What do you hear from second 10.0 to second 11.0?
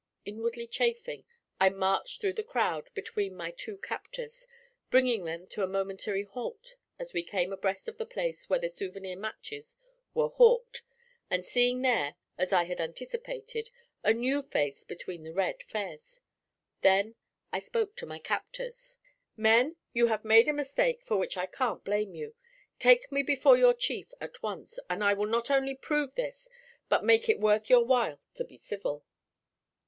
were hawked,